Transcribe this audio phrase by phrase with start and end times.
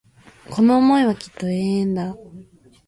[0.49, 2.15] この思いはきっと永遠だ